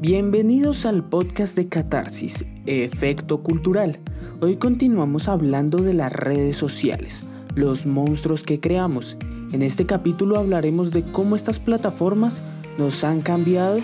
Bienvenidos 0.00 0.86
al 0.86 1.02
podcast 1.02 1.56
de 1.56 1.66
Catarsis, 1.68 2.44
Efecto 2.66 3.42
Cultural. 3.42 3.98
Hoy 4.40 4.56
continuamos 4.56 5.26
hablando 5.26 5.78
de 5.78 5.92
las 5.92 6.12
redes 6.12 6.56
sociales, 6.56 7.24
los 7.56 7.84
monstruos 7.84 8.44
que 8.44 8.60
creamos. 8.60 9.16
En 9.50 9.60
este 9.60 9.86
capítulo 9.86 10.38
hablaremos 10.38 10.92
de 10.92 11.02
cómo 11.02 11.34
estas 11.34 11.58
plataformas 11.58 12.42
nos 12.78 13.02
han 13.02 13.22
cambiado, 13.22 13.80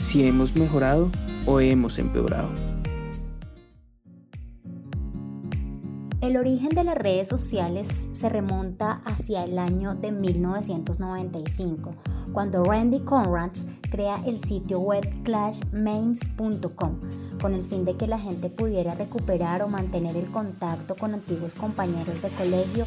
si 0.00 0.26
hemos 0.26 0.56
mejorado 0.56 1.08
o 1.46 1.60
hemos 1.60 2.00
empeorado. 2.00 2.48
El 6.20 6.36
origen 6.36 6.70
de 6.70 6.82
las 6.82 6.96
redes 6.96 7.28
sociales 7.28 8.08
se 8.12 8.28
remonta 8.28 9.00
hacia 9.04 9.44
el 9.44 9.60
año 9.60 9.94
de 9.94 10.10
1995, 10.10 11.94
cuando 12.32 12.64
Randy 12.64 13.00
Conrads 13.00 13.66
crea 13.90 14.18
el 14.26 14.42
sitio 14.42 14.80
web 14.80 15.06
clashmains.com 15.22 17.00
con 17.40 17.54
el 17.54 17.62
fin 17.62 17.84
de 17.84 17.96
que 17.96 18.06
la 18.06 18.18
gente 18.18 18.48
pudiera 18.48 18.94
recuperar 18.94 19.62
o 19.62 19.68
mantener 19.68 20.16
el 20.16 20.30
contacto 20.30 20.96
con 20.96 21.12
antiguos 21.12 21.54
compañeros 21.54 22.22
de 22.22 22.30
colegio 22.30 22.86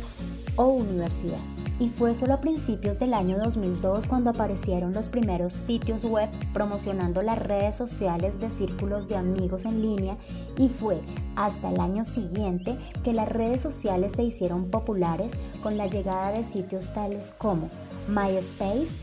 o 0.56 0.68
universidad. 0.68 1.38
Y 1.78 1.90
fue 1.90 2.16
solo 2.16 2.36
a 2.36 2.42
principios 2.42 3.00
del 3.00 3.14
año 3.14 3.38
2002 3.38 4.06
cuando 4.06 4.30
aparecieron 4.30 4.94
los 4.94 5.10
primeros 5.10 5.54
sitios 5.54 6.06
web 6.06 6.30
promocionando 6.54 7.22
las 7.22 7.38
redes 7.38 7.76
sociales 7.76 8.40
de 8.40 8.50
círculos 8.50 9.10
de 9.10 9.18
amigos 9.18 9.66
en 9.66 9.82
línea 9.82 10.18
y 10.58 10.70
fue 10.70 11.02
hasta 11.36 11.70
el 11.70 11.82
año 11.82 12.06
siguiente 12.06 12.78
que 13.04 13.12
las 13.14 13.28
redes 13.28 13.62
sociales 13.62 14.14
se 14.14 14.24
hicieron 14.24 14.72
populares 14.72 15.34
con 15.62 15.76
la 15.78 15.88
llegada 15.88 16.32
de 16.32 16.46
sitios 16.46 16.94
tales 16.94 17.34
como 17.38 17.70
MySpace 18.08 18.96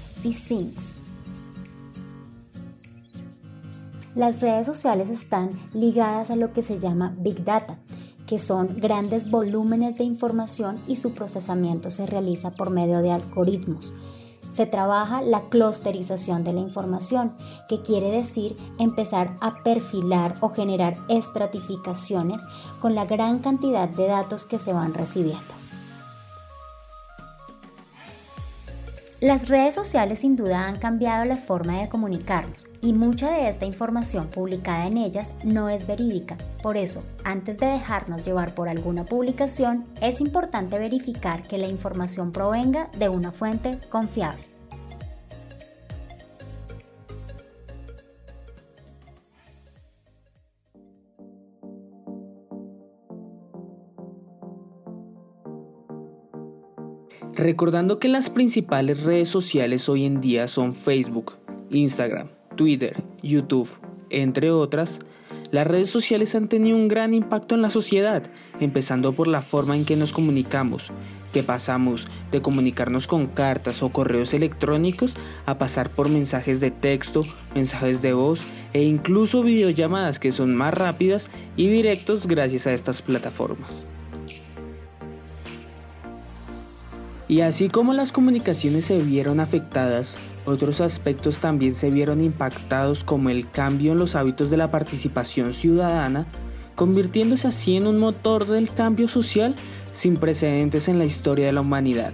Las 4.14 4.40
redes 4.40 4.66
sociales 4.66 5.08
están 5.08 5.50
ligadas 5.72 6.30
a 6.30 6.36
lo 6.36 6.52
que 6.52 6.62
se 6.62 6.78
llama 6.78 7.14
Big 7.18 7.44
Data, 7.44 7.78
que 8.26 8.38
son 8.38 8.76
grandes 8.76 9.30
volúmenes 9.30 9.96
de 9.96 10.04
información 10.04 10.78
y 10.86 10.96
su 10.96 11.12
procesamiento 11.12 11.90
se 11.90 12.06
realiza 12.06 12.50
por 12.50 12.70
medio 12.70 13.00
de 13.00 13.10
algoritmos. 13.10 13.94
Se 14.52 14.66
trabaja 14.66 15.22
la 15.22 15.48
clusterización 15.48 16.44
de 16.44 16.52
la 16.52 16.60
información, 16.60 17.32
que 17.70 17.80
quiere 17.80 18.10
decir 18.10 18.54
empezar 18.78 19.34
a 19.40 19.62
perfilar 19.62 20.34
o 20.40 20.50
generar 20.50 20.94
estratificaciones 21.08 22.42
con 22.80 22.94
la 22.94 23.06
gran 23.06 23.38
cantidad 23.38 23.88
de 23.88 24.08
datos 24.08 24.44
que 24.44 24.58
se 24.58 24.74
van 24.74 24.92
recibiendo. 24.92 25.61
Las 29.22 29.48
redes 29.48 29.76
sociales 29.76 30.18
sin 30.18 30.34
duda 30.34 30.66
han 30.66 30.80
cambiado 30.80 31.24
la 31.24 31.36
forma 31.36 31.80
de 31.80 31.88
comunicarnos 31.88 32.66
y 32.80 32.92
mucha 32.92 33.30
de 33.30 33.48
esta 33.48 33.64
información 33.64 34.26
publicada 34.26 34.88
en 34.88 34.98
ellas 34.98 35.32
no 35.44 35.68
es 35.68 35.86
verídica. 35.86 36.36
Por 36.60 36.76
eso, 36.76 37.04
antes 37.22 37.60
de 37.60 37.66
dejarnos 37.66 38.24
llevar 38.24 38.52
por 38.56 38.68
alguna 38.68 39.04
publicación, 39.04 39.86
es 40.00 40.20
importante 40.20 40.76
verificar 40.76 41.44
que 41.44 41.56
la 41.56 41.68
información 41.68 42.32
provenga 42.32 42.90
de 42.98 43.11
una 43.11 43.30
fuente 43.30 43.78
confiable. 43.90 44.52
Recordando 57.34 57.98
que 57.98 58.08
las 58.08 58.28
principales 58.28 59.02
redes 59.02 59.28
sociales 59.28 59.88
hoy 59.88 60.04
en 60.04 60.20
día 60.20 60.48
son 60.48 60.74
Facebook, 60.74 61.38
Instagram, 61.70 62.28
Twitter, 62.56 63.02
YouTube, 63.22 63.70
entre 64.10 64.50
otras, 64.50 65.00
las 65.50 65.66
redes 65.66 65.88
sociales 65.88 66.34
han 66.34 66.48
tenido 66.48 66.76
un 66.76 66.88
gran 66.88 67.14
impacto 67.14 67.54
en 67.54 67.62
la 67.62 67.70
sociedad, 67.70 68.22
empezando 68.60 69.14
por 69.14 69.28
la 69.28 69.40
forma 69.40 69.76
en 69.76 69.86
que 69.86 69.96
nos 69.96 70.12
comunicamos, 70.12 70.92
que 71.32 71.42
pasamos 71.42 72.06
de 72.30 72.42
comunicarnos 72.42 73.06
con 73.06 73.26
cartas 73.26 73.82
o 73.82 73.88
correos 73.88 74.34
electrónicos 74.34 75.16
a 75.46 75.56
pasar 75.56 75.88
por 75.88 76.10
mensajes 76.10 76.60
de 76.60 76.70
texto, 76.70 77.24
mensajes 77.54 78.02
de 78.02 78.12
voz 78.12 78.44
e 78.74 78.82
incluso 78.82 79.42
videollamadas 79.42 80.18
que 80.18 80.32
son 80.32 80.54
más 80.54 80.74
rápidas 80.74 81.30
y 81.56 81.68
directos 81.68 82.26
gracias 82.26 82.66
a 82.66 82.74
estas 82.74 83.00
plataformas. 83.00 83.86
Y 87.32 87.40
así 87.40 87.70
como 87.70 87.94
las 87.94 88.12
comunicaciones 88.12 88.84
se 88.84 89.00
vieron 89.00 89.40
afectadas, 89.40 90.18
otros 90.44 90.82
aspectos 90.82 91.38
también 91.38 91.74
se 91.74 91.88
vieron 91.88 92.22
impactados 92.22 93.04
como 93.04 93.30
el 93.30 93.48
cambio 93.50 93.92
en 93.92 93.98
los 93.98 94.16
hábitos 94.16 94.50
de 94.50 94.58
la 94.58 94.70
participación 94.70 95.54
ciudadana, 95.54 96.26
convirtiéndose 96.74 97.48
así 97.48 97.74
en 97.74 97.86
un 97.86 97.98
motor 97.98 98.46
del 98.46 98.68
cambio 98.68 99.08
social 99.08 99.54
sin 99.94 100.18
precedentes 100.18 100.88
en 100.88 100.98
la 100.98 101.06
historia 101.06 101.46
de 101.46 101.52
la 101.52 101.62
humanidad. 101.62 102.12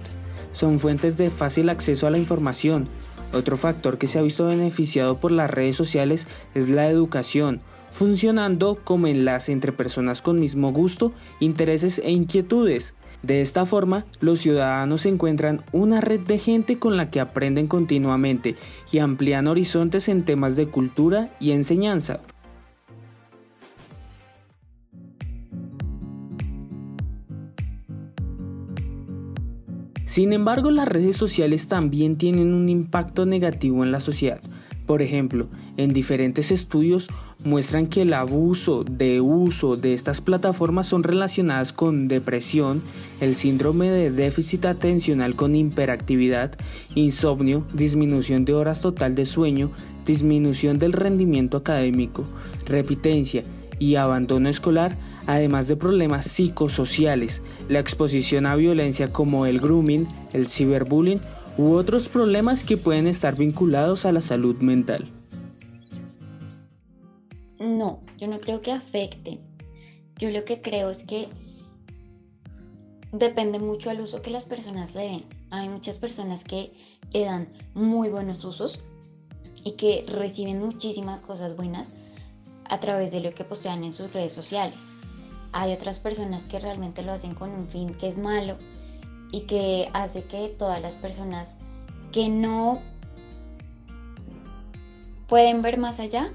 Son 0.53 0.79
fuentes 0.79 1.17
de 1.17 1.29
fácil 1.29 1.67
acceso 1.67 2.07
a 2.07 2.11
la 2.11 2.17
información. 2.17 2.87
Otro 3.33 3.57
factor 3.57 3.97
que 3.97 4.07
se 4.07 4.19
ha 4.19 4.21
visto 4.21 4.47
beneficiado 4.47 5.19
por 5.19 5.31
las 5.31 5.51
redes 5.51 5.75
sociales 5.75 6.27
es 6.55 6.69
la 6.69 6.87
educación, 6.87 7.59
funcionando 7.91 8.79
como 8.85 9.07
enlace 9.07 9.51
entre 9.51 9.73
personas 9.73 10.21
con 10.21 10.39
mismo 10.39 10.71
gusto, 10.71 11.11
intereses 11.41 11.99
e 12.05 12.09
inquietudes. 12.09 12.93
De 13.21 13.41
esta 13.41 13.65
forma, 13.65 14.05
los 14.21 14.39
ciudadanos 14.39 15.05
encuentran 15.05 15.61
una 15.71 15.99
red 15.99 16.21
de 16.21 16.39
gente 16.39 16.79
con 16.79 16.95
la 16.95 17.11
que 17.11 17.19
aprenden 17.19 17.67
continuamente 17.67 18.55
y 18.91 18.99
amplían 18.99 19.47
horizontes 19.47 20.07
en 20.07 20.23
temas 20.23 20.55
de 20.55 20.67
cultura 20.67 21.29
y 21.39 21.51
enseñanza. 21.51 22.21
Sin 30.05 30.33
embargo, 30.33 30.71
las 30.71 30.87
redes 30.87 31.17
sociales 31.17 31.67
también 31.67 32.17
tienen 32.17 32.53
un 32.53 32.67
impacto 32.67 33.25
negativo 33.25 33.83
en 33.83 33.91
la 33.91 33.99
sociedad. 33.99 34.41
Por 34.87 35.03
ejemplo, 35.03 35.49
en 35.77 35.93
diferentes 35.93 36.51
estudios 36.51 37.09
muestran 37.43 37.87
que 37.87 38.01
el 38.01 38.13
abuso 38.13 38.83
de 38.83 39.21
uso 39.21 39.77
de 39.77 39.93
estas 39.93 40.19
plataformas 40.19 40.87
son 40.87 41.03
relacionadas 41.03 41.71
con 41.71 42.07
depresión, 42.09 42.81
el 43.21 43.35
síndrome 43.35 43.89
de 43.89 44.11
déficit 44.11 44.65
atencional 44.65 45.35
con 45.35 45.55
hiperactividad, 45.55 46.51
insomnio, 46.95 47.63
disminución 47.73 48.43
de 48.43 48.53
horas 48.53 48.81
total 48.81 49.15
de 49.15 49.25
sueño, 49.25 49.71
disminución 50.05 50.79
del 50.79 50.93
rendimiento 50.93 51.57
académico, 51.57 52.23
repitencia 52.65 53.43
y 53.79 53.95
abandono 53.95 54.49
escolar, 54.49 54.97
además 55.25 55.69
de 55.69 55.77
problemas 55.77 56.25
psicosociales, 56.25 57.41
la 57.69 57.79
exposición 57.79 58.47
a 58.47 58.55
violencia 58.55 59.13
como 59.13 59.45
el 59.45 59.61
grooming, 59.61 60.07
el 60.33 60.47
ciberbullying 60.47 61.21
u 61.57 61.71
otros 61.71 62.09
problemas 62.09 62.63
que 62.65 62.77
pueden 62.77 63.07
estar 63.07 63.37
vinculados 63.37 64.05
a 64.05 64.11
la 64.11 64.21
salud 64.21 64.57
mental. 64.57 65.09
Yo 68.17 68.27
no 68.27 68.39
creo 68.39 68.61
que 68.61 68.71
afecte. 68.71 69.39
Yo 70.17 70.29
lo 70.29 70.43
que 70.45 70.61
creo 70.61 70.89
es 70.89 71.03
que 71.03 71.29
depende 73.11 73.59
mucho 73.59 73.89
del 73.89 74.01
uso 74.01 74.21
que 74.21 74.29
las 74.29 74.45
personas 74.45 74.95
le 74.95 75.03
den. 75.03 75.25
Hay 75.49 75.69
muchas 75.69 75.97
personas 75.97 76.43
que 76.43 76.71
le 77.11 77.25
dan 77.25 77.49
muy 77.73 78.09
buenos 78.09 78.43
usos 78.43 78.79
y 79.63 79.71
que 79.73 80.05
reciben 80.07 80.59
muchísimas 80.59 81.21
cosas 81.21 81.55
buenas 81.55 81.91
a 82.65 82.79
través 82.79 83.11
de 83.11 83.21
lo 83.21 83.31
que 83.33 83.43
postean 83.43 83.83
en 83.83 83.93
sus 83.93 84.13
redes 84.13 84.33
sociales. 84.33 84.91
Hay 85.51 85.73
otras 85.73 85.99
personas 85.99 86.43
que 86.43 86.59
realmente 86.59 87.03
lo 87.03 87.11
hacen 87.11 87.33
con 87.33 87.49
un 87.49 87.67
fin 87.67 87.93
que 87.93 88.07
es 88.07 88.17
malo 88.17 88.57
y 89.31 89.41
que 89.41 89.89
hace 89.93 90.23
que 90.23 90.49
todas 90.49 90.81
las 90.81 90.95
personas 90.95 91.57
que 92.11 92.29
no 92.29 92.79
pueden 95.27 95.61
ver 95.61 95.77
más 95.77 95.99
allá 95.99 96.31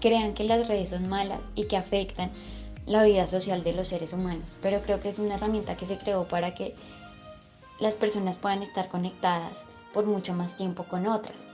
crean 0.00 0.34
que 0.34 0.44
las 0.44 0.68
redes 0.68 0.90
son 0.90 1.08
malas 1.08 1.50
y 1.54 1.64
que 1.64 1.76
afectan 1.76 2.30
la 2.86 3.04
vida 3.04 3.26
social 3.26 3.62
de 3.62 3.72
los 3.72 3.88
seres 3.88 4.12
humanos, 4.12 4.56
pero 4.62 4.80
creo 4.82 5.00
que 5.00 5.08
es 5.08 5.18
una 5.18 5.36
herramienta 5.36 5.76
que 5.76 5.86
se 5.86 5.98
creó 5.98 6.24
para 6.24 6.54
que 6.54 6.74
las 7.78 7.94
personas 7.94 8.38
puedan 8.38 8.62
estar 8.62 8.88
conectadas 8.88 9.64
por 9.94 10.06
mucho 10.06 10.34
más 10.34 10.56
tiempo 10.56 10.84
con 10.84 11.06
otras. 11.06 11.46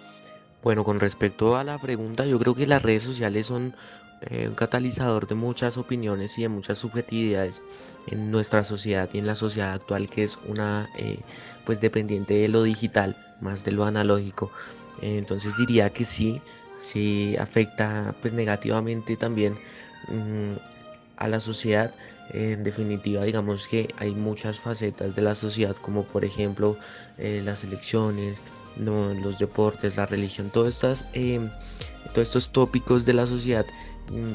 Bueno, 0.62 0.82
con 0.82 0.98
respecto 0.98 1.56
a 1.56 1.64
la 1.64 1.78
pregunta, 1.78 2.26
yo 2.26 2.38
creo 2.38 2.54
que 2.54 2.66
las 2.66 2.82
redes 2.82 3.02
sociales 3.02 3.46
son 3.46 3.74
eh, 4.22 4.48
un 4.48 4.54
catalizador 4.54 5.26
de 5.26 5.34
muchas 5.34 5.76
opiniones 5.76 6.38
y 6.38 6.42
de 6.42 6.48
muchas 6.48 6.78
subjetividades 6.78 7.62
en 8.06 8.30
nuestra 8.30 8.64
sociedad 8.64 9.08
y 9.12 9.18
en 9.18 9.26
la 9.26 9.34
sociedad 9.34 9.72
actual 9.74 10.08
que 10.08 10.24
es 10.24 10.38
una 10.48 10.88
eh, 10.96 11.18
pues 11.66 11.82
dependiente 11.82 12.32
de 12.32 12.48
lo 12.48 12.62
digital 12.62 13.14
más 13.42 13.62
de 13.64 13.72
lo 13.72 13.84
analógico 13.84 14.50
entonces 15.02 15.58
diría 15.58 15.92
que 15.92 16.06
sí 16.06 16.40
sí 16.76 17.36
afecta 17.38 18.14
pues 18.20 18.34
negativamente 18.34 19.16
también 19.16 19.54
mm, 20.08 20.54
a 21.16 21.28
la 21.28 21.40
sociedad. 21.40 21.94
En 22.30 22.64
definitiva 22.64 23.22
digamos 23.22 23.68
que 23.68 23.88
hay 23.98 24.12
muchas 24.12 24.60
facetas 24.60 25.14
de 25.14 25.22
la 25.22 25.36
sociedad 25.36 25.76
como 25.76 26.04
por 26.04 26.24
ejemplo 26.24 26.76
eh, 27.18 27.40
las 27.44 27.62
elecciones 27.62 28.42
los 28.76 29.38
deportes 29.38 29.96
la 29.96 30.06
religión 30.06 30.50
todas 30.50 30.74
estas 30.74 31.06
todos 32.12 32.28
estos 32.28 32.50
tópicos 32.50 33.04
de 33.06 33.12
la 33.12 33.28
sociedad 33.28 33.64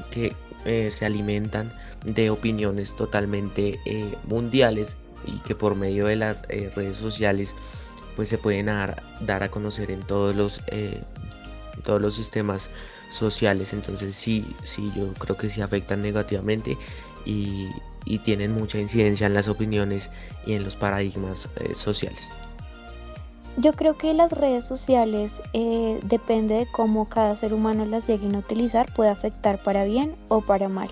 que 0.10 0.34
eh, 0.64 0.90
se 0.90 1.06
alimentan 1.06 1.72
de 2.06 2.30
opiniones 2.30 2.96
totalmente 2.96 3.78
eh, 3.86 4.16
mundiales 4.26 4.96
y 5.26 5.38
que 5.40 5.54
por 5.54 5.76
medio 5.76 6.06
de 6.06 6.16
las 6.16 6.44
redes 6.48 6.98
sociales 6.98 7.58
pues 8.16 8.30
se 8.30 8.38
pueden 8.38 8.68
dar, 8.68 9.04
dar, 9.20 9.44
a 9.44 9.52
conocer 9.52 9.92
en 9.92 10.00
todos 10.00 10.34
los 10.34 10.62
todos 11.84 12.02
los 12.02 12.16
sistemas 12.16 12.70
sociales. 13.10 13.74
Entonces 13.74 14.16
sí 14.16 14.46
sí 14.64 14.92
yo 14.96 15.14
creo 15.14 15.38
que 15.38 15.50
sí 15.50 15.62
afectan 15.62 16.02
negativamente 16.02 16.78
y, 17.26 17.70
tienen 18.26 18.52
mucha 18.52 18.78
incidencia 18.78 19.26
en 19.28 19.34
las 19.34 19.48
opiniones 19.48 20.10
y 20.46 20.54
en 20.54 20.64
los 20.64 20.76
paradigmas 20.76 21.48
sociales. 21.74 22.32
Yo 23.58 23.74
creo 23.74 23.98
que 23.98 24.14
las 24.14 24.32
redes 24.32 24.66
sociales, 24.66 25.42
eh, 25.54 26.00
depende 26.04 26.56
de 26.56 26.68
cómo 26.72 27.10
cada 27.10 27.36
ser 27.36 27.54
humano 27.54 27.86
las 27.86 28.08
llegue 28.08 28.34
a 28.34 28.40
utilizar, 28.40 28.92
puede 28.94 29.10
afectar 29.10 29.60
para 29.60 29.84
bien 29.84 30.16
o 30.30 30.42
para 30.42 30.70
mal. 30.70 30.90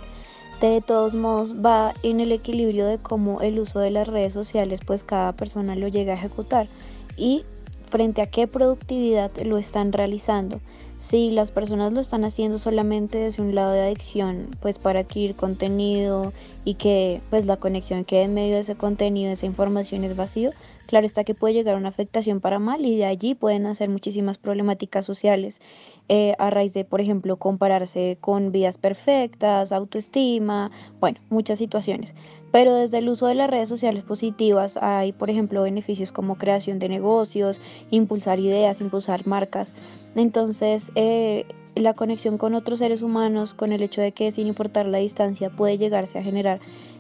De 0.60 0.82
todos 0.82 1.14
modos, 1.14 1.56
va 1.66 1.94
en 2.04 2.20
el 2.20 2.34
equilibrio 2.34 2.86
de 2.86 2.98
cómo 2.98 3.40
el 3.40 3.60
uso 3.60 3.80
de 3.80 3.92
las 3.92 4.10
redes 4.10 4.34
sociales, 4.34 4.82
pues 4.86 5.06
cada 5.06 5.32
persona 5.32 5.75
lo 5.75 5.88
llega 5.88 6.12
a 6.12 6.18
ejecutar. 6.18 6.68
Y 7.16 7.44
frente 7.89 8.21
a 8.21 8.25
qué 8.25 8.47
productividad 8.47 9.31
lo 9.44 9.57
están 9.57 9.91
realizando. 9.91 10.59
Si 10.97 11.31
las 11.31 11.51
personas 11.51 11.94
lo 11.94 12.01
están 12.01 12.24
haciendo 12.24 12.59
solamente 12.59 13.18
desde 13.18 13.41
un 13.41 13.56
lado 13.56 13.71
de 13.71 13.81
adicción, 13.81 14.47
pues 14.62 14.77
para 14.80 15.01
adquirir 15.01 15.36
contenido 15.36 16.33
y 16.65 16.75
que 16.75 17.21
pues 17.30 17.45
la 17.45 17.57
conexión 17.57 18.06
quede 18.06 18.24
en 18.24 18.33
medio 18.33 18.56
de 18.56 18.62
ese 18.62 18.75
contenido, 18.75 19.31
esa 19.31 19.45
información 19.45 20.03
es 20.03 20.15
vacío, 20.15 20.51
Claro 20.89 21.06
está 21.06 21.24
que 21.24 21.36
puede 21.36 21.53
llegar 21.53 21.75
a 21.75 21.77
una 21.77 21.89
afectación 21.89 22.39
para 22.39 22.57
mal 22.57 22.83
y 22.83 22.97
de 22.97 23.06
allí 23.06 23.36
pueden 23.36 23.68
hacer 23.68 23.89
muchísimas 23.89 24.39
problemáticas 24.39 25.06
sociales 25.06 25.62
eh, 26.07 26.33
a 26.39 26.50
raíz 26.50 26.74
de, 26.74 26.83
por 26.83 27.00
ejemplo, 27.00 27.38
compararse 27.38 28.18
con 28.19 28.51
vidas 28.51 28.80
perfectas, 28.80 29.71
autoestima, 29.71 30.71
bueno, 31.00 31.19
muchas 31.30 31.59
situaciones. 31.59 32.15
Pero 32.51 32.74
desde 32.74 32.98
el 32.98 33.10
uso 33.10 33.28
de 33.28 33.36
las 33.36 33.50
redes 33.50 33.69
sociales 33.69 34.04
positivas 34.04 34.78
hay, 34.78 35.12
por 35.12 35.30
ejemplo, 35.30 35.62
beneficios 35.62 36.12
como 36.12 36.38
creación 36.38 36.80
de 36.80 36.90
negocios, 36.90 37.62
impulsar 37.92 38.40
ideas, 38.40 38.81
impulsar 38.81 39.28
marcas. 39.28 39.74
Entonces, 40.16 40.92
eh, 40.96 41.46
la 41.75 41.94
conexión 41.94 42.38
con 42.38 42.56
otros 42.56 42.80
seres 42.80 43.01
humanos, 43.01 43.54
con 43.54 43.72
el 43.72 43.81
hecho 43.81 44.01
de 44.01 44.12
que 44.12 44.31
sin 44.31 44.48
importar 44.48 44.86
la 44.86 44.98
distancia 44.98 45.50
puede 45.50 45.78
llegarse 45.78 46.18
a 46.18 46.24
generar 46.24 46.60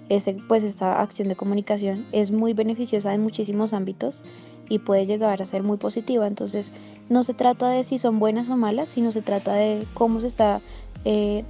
ese, 0.09 0.35
pues 0.47 0.63
esta 0.63 1.01
acción 1.01 1.27
de 1.27 1.35
comunicación 1.35 2.05
es 2.11 2.31
muy 2.31 2.53
beneficiosa 2.53 3.13
en 3.13 3.21
muchísimos 3.21 3.73
ámbitos 3.73 4.23
y 4.67 4.79
puede 4.79 5.05
llegar 5.05 5.41
a 5.41 5.45
ser 5.45 5.63
muy 5.63 5.77
positiva. 5.77 6.27
Entonces 6.27 6.71
no 7.09 7.23
se 7.23 7.33
trata 7.33 7.69
de 7.69 7.83
si 7.83 7.97
son 7.97 8.19
buenas 8.19 8.49
o 8.49 8.57
malas, 8.57 8.89
sino 8.89 9.11
se 9.11 9.21
trata 9.21 9.53
de 9.53 9.83
cómo 9.93 10.19
se 10.19 10.27
está 10.27 10.61
eh, 11.05 11.43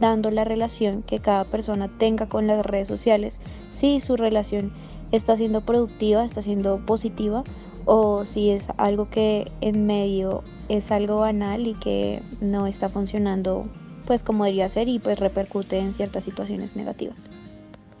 dando 0.00 0.30
la 0.30 0.44
relación 0.44 1.02
que 1.02 1.18
cada 1.18 1.44
persona 1.44 1.88
tenga 1.88 2.26
con 2.26 2.46
las 2.46 2.64
redes 2.64 2.88
sociales, 2.88 3.38
si 3.70 4.00
su 4.00 4.16
relación 4.16 4.72
está 5.12 5.36
siendo 5.36 5.60
productiva, 5.60 6.24
está 6.24 6.42
siendo 6.42 6.78
positiva 6.78 7.44
o 7.84 8.24
si 8.24 8.50
es 8.50 8.68
algo 8.76 9.08
que 9.08 9.50
en 9.60 9.86
medio 9.86 10.42
es 10.68 10.90
algo 10.90 11.20
banal 11.20 11.66
y 11.66 11.74
que 11.74 12.22
no 12.40 12.66
está 12.66 12.88
funcionando 12.88 13.66
pues 14.06 14.22
como 14.22 14.44
debería 14.44 14.68
ser 14.68 14.88
y 14.88 14.98
pues 14.98 15.18
repercute 15.20 15.78
en 15.78 15.94
ciertas 15.94 16.24
situaciones 16.24 16.76
negativas. 16.76 17.16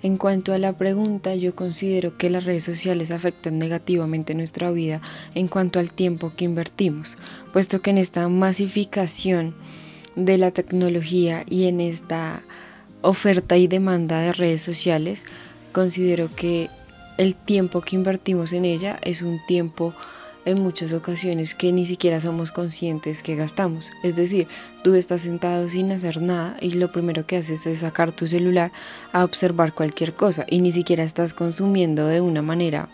En 0.02 0.16
cuanto 0.16 0.52
a 0.52 0.58
la 0.58 0.76
pregunta, 0.76 1.36
yo 1.36 1.54
considero 1.54 2.18
que 2.18 2.28
las 2.28 2.44
redes 2.44 2.64
sociales 2.64 3.12
afectan 3.12 3.60
negativamente 3.60 4.34
nuestra 4.34 4.72
vida 4.72 5.00
en 5.36 5.46
cuanto 5.46 5.78
al 5.78 5.92
tiempo 5.92 6.32
que 6.36 6.44
invertimos, 6.44 7.16
puesto 7.52 7.82
que 7.82 7.90
en 7.90 7.98
esta 7.98 8.28
masificación 8.28 9.54
de 10.16 10.38
la 10.38 10.50
tecnología 10.50 11.44
y 11.48 11.66
en 11.66 11.80
esta 11.80 12.42
oferta 13.02 13.56
y 13.56 13.66
demanda 13.66 14.20
de 14.20 14.32
redes 14.32 14.62
sociales, 14.62 15.24
considero 15.72 16.28
que 16.34 16.70
el 17.18 17.34
tiempo 17.34 17.80
que 17.80 17.96
invertimos 17.96 18.52
en 18.52 18.64
ella 18.64 18.98
es 19.02 19.22
un 19.22 19.40
tiempo 19.46 19.92
en 20.44 20.60
muchas 20.60 20.92
ocasiones 20.92 21.54
que 21.54 21.72
ni 21.72 21.86
siquiera 21.86 22.20
somos 22.20 22.50
conscientes 22.50 23.22
que 23.22 23.36
gastamos. 23.36 23.92
Es 24.02 24.16
decir, 24.16 24.48
tú 24.82 24.94
estás 24.94 25.22
sentado 25.22 25.68
sin 25.68 25.92
hacer 25.92 26.20
nada 26.20 26.56
y 26.60 26.72
lo 26.72 26.90
primero 26.90 27.26
que 27.26 27.36
haces 27.36 27.66
es 27.66 27.80
sacar 27.80 28.12
tu 28.12 28.26
celular 28.26 28.72
a 29.12 29.24
observar 29.24 29.72
cualquier 29.72 30.14
cosa 30.14 30.44
y 30.48 30.60
ni 30.60 30.72
siquiera 30.72 31.04
estás 31.04 31.32
consumiendo 31.34 32.06
de 32.06 32.20
una 32.20 32.42
manera 32.42 32.88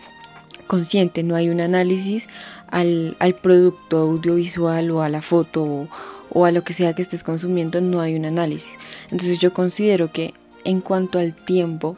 consciente, 0.67 1.23
no 1.23 1.35
hay 1.35 1.49
un 1.49 1.61
análisis 1.61 2.29
al, 2.71 3.17
producto 3.43 3.99
audiovisual 3.99 4.91
o 4.91 5.03
a 5.03 5.09
la 5.09 5.23
foto 5.23 5.89
o 6.31 6.45
a 6.45 6.53
lo 6.53 6.65
que 6.65 6.73
sea 6.73 6.95
que 6.95 7.03
estés 7.03 7.25
consumiendo, 7.25 7.81
no 7.81 8.01
hay 8.01 8.17
un 8.17 8.25
análisis. 8.25 8.75
Entonces 9.11 9.39
yo 9.39 9.53
considero 9.53 10.13
que 10.13 10.35
en 10.65 10.81
cuanto 10.81 11.19
al 11.19 11.35
tiempo, 11.35 11.97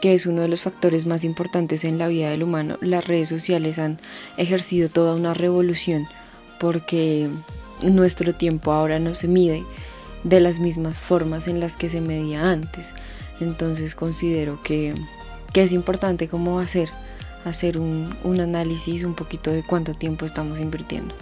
que 0.00 0.14
es 0.14 0.26
uno 0.26 0.42
de 0.42 0.48
los 0.48 0.60
factores 0.60 1.06
más 1.06 1.24
importantes 1.24 1.84
en 1.84 1.98
la 1.98 2.08
vida 2.08 2.30
del 2.30 2.42
humano, 2.42 2.78
las 2.80 3.06
redes 3.06 3.28
sociales 3.28 3.78
han 3.78 3.98
ejercido 4.36 4.88
toda 4.88 5.14
una 5.14 5.34
revolución 5.34 6.06
porque 6.58 7.28
nuestro 7.82 8.34
tiempo 8.34 8.72
ahora 8.72 8.98
no 8.98 9.14
se 9.14 9.28
mide 9.28 9.64
de 10.24 10.40
las 10.40 10.60
mismas 10.60 11.00
formas 11.00 11.48
en 11.48 11.60
las 11.60 11.76
que 11.76 11.88
se 11.88 12.00
medía 12.00 12.50
antes. 12.50 12.94
Entonces 13.40 13.94
considero 13.94 14.60
que, 14.62 14.94
es 15.54 15.72
importante 15.72 16.28
cómo 16.28 16.60
hacer, 16.60 16.88
hacer 17.44 17.78
un, 17.78 18.08
un 18.24 18.40
análisis 18.40 19.02
un 19.02 19.14
poquito 19.14 19.50
de 19.50 19.62
cuánto 19.62 19.94
tiempo 19.94 20.24
estamos 20.24 20.60
invirtiendo. 20.60 21.14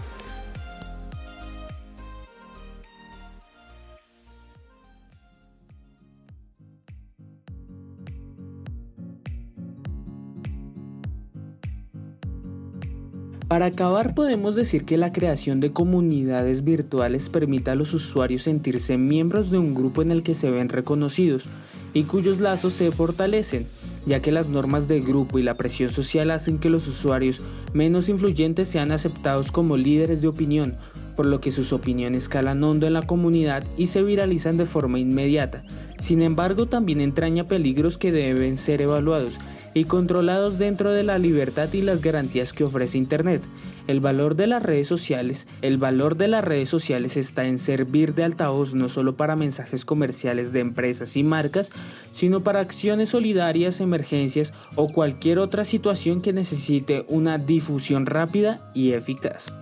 Para 13.51 13.67
acabar 13.67 14.15
podemos 14.15 14.55
decir 14.55 14.85
que 14.85 14.97
la 14.97 15.13
creación 15.13 15.59
de 15.59 15.73
comunidades 15.73 16.63
virtuales 16.63 17.29
permite 17.29 17.73
a 17.73 17.75
los 17.75 17.93
usuarios 17.93 18.45
sentirse 18.45 18.97
miembros 18.97 19.51
de 19.51 19.59
un 19.59 19.75
grupo 19.75 20.03
en 20.03 20.13
el 20.13 20.23
que 20.23 20.37
se 20.37 20.53
ven 20.53 20.69
reconocidos 20.69 21.47
y 21.93 22.05
cuyos 22.05 22.39
lazos 22.39 22.75
se 22.75 22.93
fortalecen, 22.93 23.67
ya 24.07 24.23
que 24.23 24.31
las 24.31 24.49
normas 24.49 24.87
de 24.87 25.01
grupo 25.01 25.41
y 25.41 25.43
la 25.43 25.57
presión 25.57 25.91
social 25.91 26.31
hacen 26.31 26.59
que 26.59 26.71
los 26.71 26.87
usuarios 26.87 27.43
menos 27.73 28.09
influyentes 28.09 28.69
sean 28.69 28.93
aceptados 28.93 29.51
como 29.51 29.77
líderes 29.77 30.23
de 30.23 30.29
opinión, 30.29 30.77
por 31.17 31.27
lo 31.27 31.41
que 31.41 31.51
sus 31.51 31.73
opiniones 31.73 32.29
calan 32.29 32.63
hondo 32.63 32.87
en 32.87 32.93
la 32.93 33.03
comunidad 33.03 33.65
y 33.77 33.87
se 33.87 34.05
viralizan 34.05 34.59
de 34.59 34.67
forma 34.67 35.01
inmediata. 35.01 35.65
Sin 36.01 36.23
embargo, 36.23 36.67
también 36.67 37.01
entraña 37.01 37.49
peligros 37.49 37.99
que 37.99 38.13
deben 38.13 38.57
ser 38.57 38.81
evaluados 38.81 39.41
y 39.75 39.85
controlados 39.85 40.59
dentro 40.59 40.93
de 40.93 41.03
la 41.03 41.19
libertad 41.19 41.73
y 41.73 41.83
las 41.83 42.03
garantías 42.03 42.53
que 42.53 42.65
ofrece 42.65 42.99
Internet. 42.99 43.43
El 43.87 44.01
valor 44.01 44.37
de 44.37 44.47
las 44.47 44.63
redes 44.63 44.87
sociales, 44.87 45.49
el 45.63 45.79
valor 45.79 46.17
de 46.17 46.29
las 46.29 46.45
redes 46.45 46.69
sociales 46.69 47.17
está 47.17 47.47
en 47.47 47.59
servir 47.59 48.15
de 48.15 48.25
altavoz 48.25 48.75
no 48.75 48.89
solo 48.89 49.17
para 49.17 49.37
mensajes 49.37 49.85
comerciales 49.85 50.53
de 50.53 50.61
empresas 50.61 51.17
y 51.17 51.25
marcas, 51.25 51.71
sino 52.15 52.41
para 52.41 52.61
acciones 52.61 53.09
solidarias, 53.09 53.81
emergencias 53.81 54.53
o 54.77 54.93
cualquier 54.93 55.39
otra 55.39 55.65
situación 55.65 56.21
que 56.21 56.33
necesite 56.33 57.05
una 57.09 57.39
difusión 57.39 58.07
rápida 58.07 58.71
y 58.75 58.93
eficaz. 58.93 59.53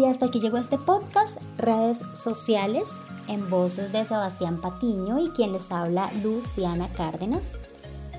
Y 0.00 0.06
hasta 0.06 0.26
aquí 0.26 0.40
llegó 0.40 0.56
este 0.56 0.78
podcast, 0.78 1.42
redes 1.58 2.02
sociales 2.14 3.02
en 3.28 3.50
voces 3.50 3.92
de 3.92 4.06
Sebastián 4.06 4.58
Patiño 4.58 5.18
y 5.18 5.28
quien 5.28 5.52
les 5.52 5.70
habla 5.70 6.10
Luz 6.22 6.56
Diana 6.56 6.88
Cárdenas. 6.96 7.56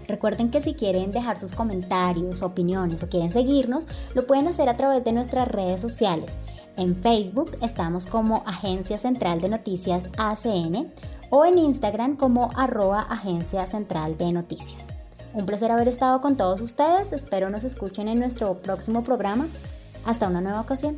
Recuerden 0.07 0.51
que 0.51 0.61
si 0.61 0.75
quieren 0.75 1.11
dejar 1.11 1.39
sus 1.39 1.55
comentarios, 1.55 2.43
opiniones 2.43 3.01
o 3.01 3.09
quieren 3.09 3.31
seguirnos, 3.31 3.87
lo 4.13 4.27
pueden 4.27 4.47
hacer 4.47 4.69
a 4.69 4.77
través 4.77 5.03
de 5.03 5.11
nuestras 5.11 5.47
redes 5.47 5.81
sociales. 5.81 6.37
En 6.77 6.95
Facebook 6.95 7.57
estamos 7.63 8.05
como 8.05 8.43
Agencia 8.45 8.99
Central 8.99 9.41
de 9.41 9.49
Noticias 9.49 10.11
ACN 10.19 10.93
o 11.31 11.45
en 11.45 11.57
Instagram 11.57 12.15
como 12.15 12.51
arroba 12.55 13.01
Agencia 13.09 13.65
Central 13.65 14.19
de 14.19 14.31
Noticias. 14.33 14.89
Un 15.33 15.47
placer 15.47 15.71
haber 15.71 15.87
estado 15.87 16.21
con 16.21 16.37
todos 16.37 16.61
ustedes. 16.61 17.11
Espero 17.11 17.49
nos 17.49 17.63
escuchen 17.63 18.07
en 18.07 18.19
nuestro 18.19 18.61
próximo 18.61 19.03
programa. 19.03 19.47
Hasta 20.05 20.27
una 20.27 20.41
nueva 20.41 20.61
ocasión. 20.61 20.97